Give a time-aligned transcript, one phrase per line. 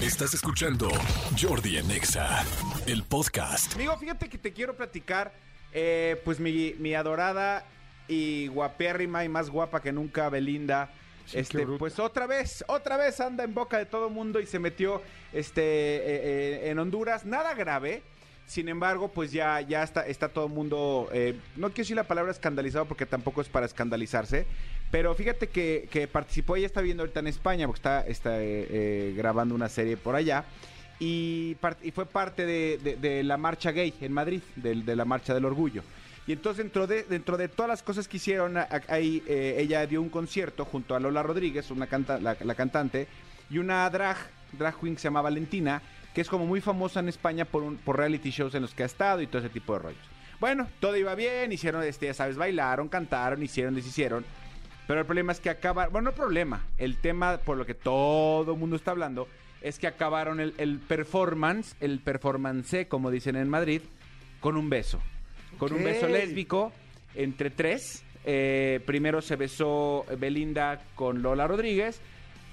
[0.00, 0.90] Estás escuchando
[1.40, 2.44] Jordi en Exa,
[2.86, 3.74] el podcast.
[3.74, 5.32] Amigo, fíjate que te quiero platicar,
[5.72, 7.64] eh, pues mi, mi adorada
[8.06, 10.90] y guapérrima y más guapa que nunca, Belinda.
[11.32, 15.00] este, pues otra vez, otra vez anda en boca de todo mundo y se metió
[15.32, 17.24] este, eh, eh, en Honduras.
[17.24, 18.02] Nada grave.
[18.46, 22.04] Sin embargo, pues ya, ya está, está todo el mundo, eh, no quiero decir la
[22.04, 24.46] palabra escandalizado porque tampoco es para escandalizarse,
[24.90, 28.66] pero fíjate que, que participó, ella está viendo ahorita en España porque está, está eh,
[28.70, 30.44] eh, grabando una serie por allá
[30.98, 31.56] y,
[31.94, 35.82] fue parte de, la marcha gay en Madrid, de, la marcha del orgullo.
[36.26, 38.56] Y entonces dentro de, dentro de todas las cosas que hicieron,
[38.88, 43.06] ahí eh, ella dio un concierto junto a Lola Rodríguez, una canta, la, la cantante,
[43.48, 44.16] y una drag,
[44.52, 45.82] drag queen que se llama Valentina,
[46.14, 48.82] que es como muy famosa en España por, un, por reality shows en los que
[48.82, 50.02] ha estado y todo ese tipo de rollos.
[50.40, 54.24] Bueno, todo iba bien, hicieron, este, ya sabes, bailaron, cantaron, hicieron, deshicieron.
[54.86, 58.52] Pero el problema es que acaba, bueno, no problema, el tema por lo que todo
[58.52, 59.28] el mundo está hablando
[59.60, 63.82] es que acabaron el, el performance, el performance, como dicen en Madrid,
[64.40, 65.00] con un beso.
[65.58, 66.72] Con un beso lésbico
[67.14, 68.04] entre tres.
[68.24, 72.00] Eh, primero se besó Belinda con Lola Rodríguez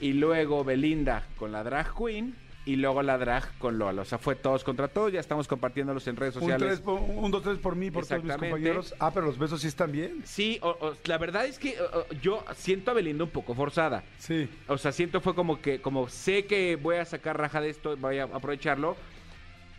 [0.00, 4.02] y luego Belinda con la drag queen y luego la drag con Lola.
[4.02, 6.68] O sea, fue todos contra todos, ya estamos compartiéndolos en redes Un, sociales.
[6.68, 8.94] tres por- un, dos, tres por mí, por todos mis compañeros.
[9.00, 10.22] Ah, pero los besos sí están bien.
[10.24, 14.04] Sí, o- o- la verdad es que o, yo siento a Belinda un poco forzada.
[14.18, 14.48] Sí.
[14.68, 17.96] O sea, siento fue como que, como sé que voy a sacar raja de esto,
[17.96, 18.96] voy a aprovecharlo.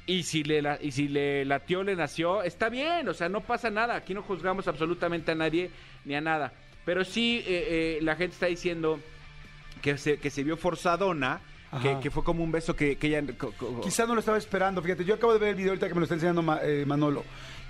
[0.06, 3.40] Y si le la- y si le latió, le nació, está bien, o sea, no
[3.40, 3.96] pasa nada.
[3.96, 5.72] Aquí no juzgamos absolutamente a nadie
[6.04, 6.52] ni a nada.
[6.84, 9.00] Pero sí, eh, eh, la gente está diciendo
[9.82, 11.40] que se, que se vio forzadona,
[11.82, 13.24] que, que fue como un beso que, que ella.
[13.82, 14.82] Quizá no lo estaba esperando.
[14.82, 16.86] Fíjate, yo acabo de ver el video ahorita que me lo está enseñando Ma- eh,
[16.86, 17.24] Manolo.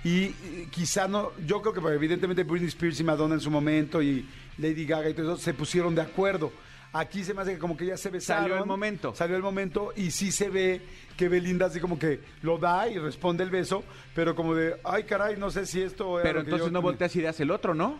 [0.04, 0.28] Y
[0.70, 4.28] quizá no, yo creo que pues, evidentemente Britney Spears y Madonna en su momento y
[4.58, 6.52] Lady Gaga y todo eso se pusieron de acuerdo.
[6.92, 8.44] Aquí se me hace que como que ya se besaron.
[8.44, 9.14] Salió el momento.
[9.16, 10.80] Salió el momento y sí se ve
[11.16, 13.82] que Belinda así como que lo da y responde el beso,
[14.14, 16.80] pero como de, ay caray, no sé si esto era Pero entonces no tenía".
[16.82, 17.98] volteas y das el otro, ¿no?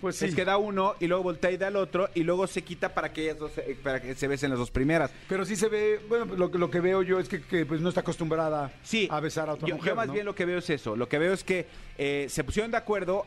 [0.00, 0.26] Pues sí.
[0.26, 2.94] Es que da uno y luego voltea y da el otro y luego se quita
[2.94, 5.10] para que ellas dos, se- para que se besen las dos primeras.
[5.28, 7.80] Pero sí se ve, bueno, lo, que- lo que veo yo es que, que, pues
[7.80, 9.90] no está acostumbrada Sí, a besar a otra yo, mujer.
[9.92, 10.12] yo más ¿no?
[10.12, 10.94] bien lo que veo es eso.
[10.94, 11.66] Lo que veo es que
[11.98, 13.26] eh, se pusieron de acuerdo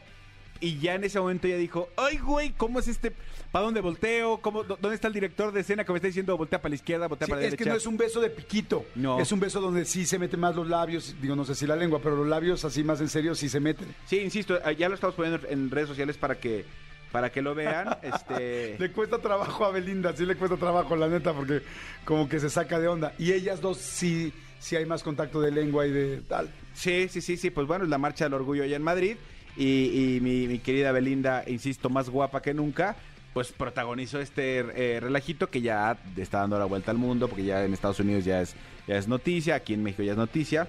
[0.62, 3.12] y ya en ese momento ella dijo, ay güey, ¿cómo es este?
[3.52, 4.38] ¿Para dónde volteo?
[4.42, 6.76] ¿Cómo, dó- ¿Dónde está el director de escena que me está diciendo voltea para la
[6.76, 7.72] izquierda, voltea Sí, para la es que derecha?
[7.74, 8.86] no es un beso de piquito.
[8.96, 9.20] No.
[9.20, 11.16] Es un beso donde sí se meten más los labios.
[11.22, 13.60] Digo, no sé si la lengua, pero los labios así más en serio sí se
[13.60, 13.94] meten.
[14.06, 16.64] Sí, insisto, eh, ya lo estamos poniendo en redes sociales para que
[17.12, 17.98] para que lo vean.
[18.04, 21.62] este Le cuesta trabajo a Belinda, sí le cuesta trabajo, la neta, porque
[22.06, 23.14] como que se saca de onda.
[23.20, 26.50] Y ellas dos sí, sí hay más contacto de lengua y de tal.
[26.74, 29.18] Sí, sí, sí, sí, pues bueno, es la marcha del orgullo allá en Madrid
[29.58, 32.96] y, y mi, mi querida Belinda, insisto, más guapa que nunca,
[33.34, 37.64] pues protagonizó este eh, relajito que ya está dando la vuelta al mundo, porque ya
[37.64, 38.56] en Estados Unidos ya es,
[38.88, 40.68] ya es noticia, aquí en México ya es noticia,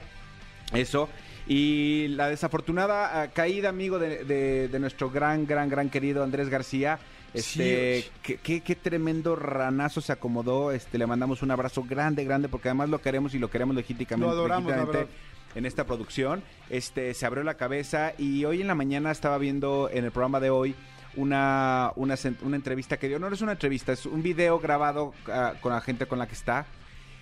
[0.73, 1.09] eso.
[1.49, 6.49] Y la desafortunada ah, caída, amigo, de, de- de nuestro gran, gran, gran querido Andrés
[6.49, 7.01] García.
[7.35, 8.11] Este, Sí.
[8.23, 10.71] qué, qué- qué tremendo ranazo se acomodó.
[10.71, 14.25] Este, le mandamos un abrazo grande, grande, porque además lo queremos y lo queremos legítimamente.
[14.27, 15.13] Lo adoramos, legítimamente.
[15.55, 16.43] En esta producción.
[16.71, 20.41] Este se abrió la cabeza y hoy en la mañana estaba viendo en el programa
[20.41, 20.75] de hoy
[21.17, 23.19] una, una, una entrevista que dio.
[23.19, 26.27] No, no es una entrevista, es un video grabado ah, con la gente con la
[26.27, 26.67] que está.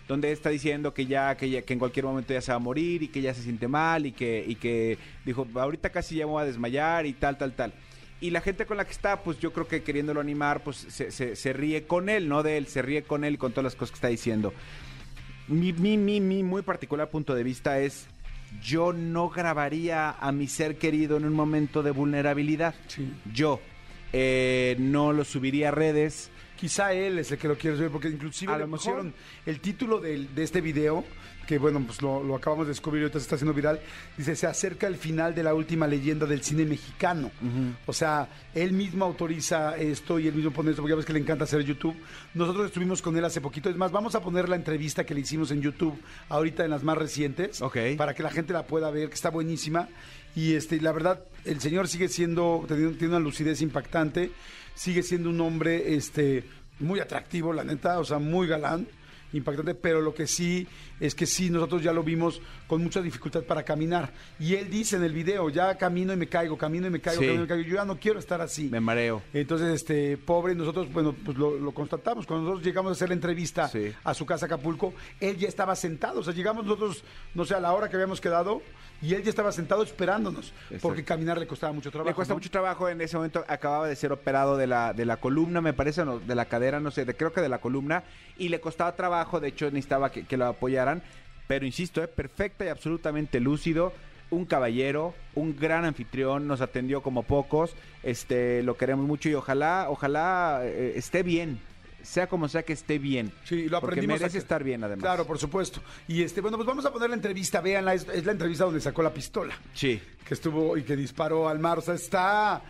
[0.08, 2.58] Donde está diciendo que ya, que ya, que en cualquier momento ya se va a
[2.58, 6.26] morir y que ya se siente mal y que, y que dijo, ahorita casi ya
[6.26, 7.72] me voy a desmayar y tal, tal, tal.
[8.20, 11.12] Y la gente con la que está, pues yo creo que queriéndolo animar, pues se,
[11.12, 13.64] se- se ríe con él, no de él, se ríe con él y con todas
[13.64, 14.52] las cosas que está diciendo.
[15.46, 18.08] Mi, mi, mi, mi muy particular punto de vista es,
[18.62, 22.74] yo no grabaría a mi ser querido en un momento de vulnerabilidad.
[22.88, 23.12] Sí.
[23.32, 23.60] Yo
[24.12, 26.30] eh, no lo subiría a redes.
[26.60, 28.78] Quizá él es el que lo quiere subir, porque inclusive A le lo mejor.
[28.78, 29.14] pusieron
[29.46, 31.04] el título del- de, este video,
[31.46, 33.80] que bueno, pues lo, lo acabamos de descubrir, ahorita se está haciendo viral,
[34.18, 37.30] dice, se acerca el final de la última leyenda del cine mexicano.
[37.86, 41.14] O sea, él mismo autoriza esto y él mismo pone esto, porque ya ves que
[41.14, 41.96] le encanta hacer YouTube.
[42.34, 45.20] Nosotros estuvimos con él hace poquito, es más, vamos a poner la entrevista que le
[45.22, 45.98] hicimos en YouTube
[46.28, 47.78] ahorita en las más recientes, Ok.
[47.96, 49.88] para que la gente la pueda ver, que está buenísima.
[50.36, 54.30] Y este, la verdad, el señor sigue siendo, teniendo- tiene una lucidez impactante,
[54.74, 56.44] sigue siendo un hombre este,
[56.78, 58.86] muy atractivo, la neta, o sea, muy galán.
[59.32, 60.66] Impactante, pero lo que sí
[60.98, 64.12] es que sí, nosotros ya lo vimos con mucha dificultad para caminar.
[64.38, 67.20] Y él dice en el video, ya camino y me caigo, camino y me caigo,
[67.20, 67.26] Sí.
[67.26, 67.68] camino y me caigo.
[67.68, 68.68] Yo ya no quiero estar así.
[68.70, 69.22] Me mareo.
[69.32, 72.26] Entonces, este, pobre, nosotros, bueno, pues lo, lo constatamos.
[72.26, 73.92] Cuando nosotros llegamos a hacer la entrevista Sí.
[74.04, 76.20] a su casa Acapulco, él ya estaba sentado.
[76.20, 77.02] O sea, llegamos nosotros,
[77.34, 78.60] no sé, a la hora que habíamos quedado,
[79.02, 80.52] y él ya estaba sentado esperándonos,
[80.82, 82.10] porque caminar le costaba mucho trabajo.
[82.10, 82.38] Le cuesta ¿no?
[82.38, 82.88] mucho trabajo.
[82.88, 86.18] En ese momento acababa de ser operado de la, de la columna, me parece, no,
[86.18, 88.04] de la cadera, no sé, de, creo que de la columna.
[88.36, 91.02] Y le costaba trabajo, de hecho necesitaba que, que lo apoyaran.
[91.46, 93.92] Pero insisto, eh, perfecta y absolutamente lúcido.
[94.30, 97.74] Un caballero, un gran anfitrión, nos atendió como pocos.
[98.04, 101.58] Este, lo queremos mucho y ojalá, ojalá eh, esté bien.
[102.02, 103.30] Sea como sea que esté bien.
[103.44, 104.20] Sí, lo Porque aprendimos.
[104.20, 105.02] merece a- estar bien, además.
[105.02, 105.82] Claro, por supuesto.
[106.08, 108.80] Y este, bueno, pues vamos a poner la entrevista, véanla, es, es la entrevista donde
[108.80, 110.00] sacó la pistola, Sí.
[110.26, 111.78] que estuvo y que disparó al mar.
[111.78, 112.62] O sea, está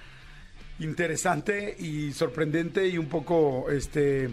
[0.78, 4.30] interesante y sorprendente y un poco, este,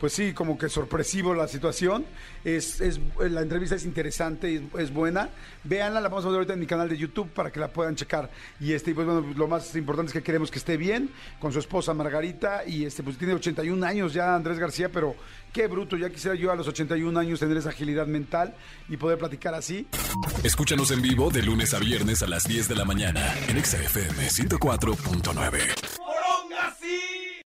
[0.00, 2.04] pues sí, como que sorpresivo la situación.
[2.44, 5.30] Es, es, la entrevista es interesante y es, es buena.
[5.64, 7.96] Véanla, la vamos a poner ahorita en mi canal de YouTube para que la puedan
[7.96, 8.30] checar.
[8.60, 11.10] Y este, pues bueno, lo más importante es que queremos que esté bien
[11.40, 15.14] con su esposa Margarita y este, pues tiene 81 años ya Andrés García, pero
[15.52, 18.54] qué bruto, ya quisiera yo a los 81 años tener esa agilidad mental
[18.88, 19.86] y poder platicar así.
[20.44, 23.78] Escúchanos en vivo de lunes a viernes a las 10 de la mañana en Exa
[23.78, 25.87] FM 104.9.